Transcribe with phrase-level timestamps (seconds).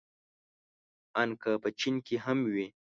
[1.21, 2.67] ان که په چين کې هم وي.